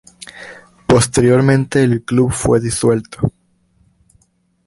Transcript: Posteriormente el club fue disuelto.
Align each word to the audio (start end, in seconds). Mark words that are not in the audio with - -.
Posteriormente 0.87 1.83
el 1.83 2.01
club 2.01 2.31
fue 2.31 2.59
disuelto. 2.59 3.19